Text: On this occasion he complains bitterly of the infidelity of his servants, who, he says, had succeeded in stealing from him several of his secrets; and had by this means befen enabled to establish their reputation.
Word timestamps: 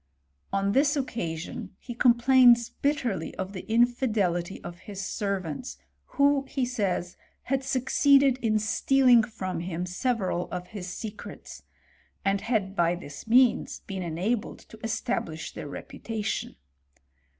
On 0.51 0.71
this 0.71 0.95
occasion 0.95 1.75
he 1.77 1.93
complains 1.93 2.69
bitterly 2.71 3.35
of 3.35 3.53
the 3.53 3.71
infidelity 3.71 4.59
of 4.63 4.79
his 4.79 5.05
servants, 5.05 5.77
who, 6.17 6.43
he 6.49 6.65
says, 6.65 7.17
had 7.43 7.63
succeeded 7.63 8.39
in 8.39 8.57
stealing 8.57 9.21
from 9.21 9.59
him 9.59 9.85
several 9.85 10.49
of 10.49 10.69
his 10.69 10.87
secrets; 10.91 11.61
and 12.25 12.41
had 12.41 12.75
by 12.75 12.95
this 12.95 13.27
means 13.27 13.81
befen 13.85 14.01
enabled 14.01 14.57
to 14.69 14.79
establish 14.83 15.53
their 15.53 15.67
reputation. 15.67 16.55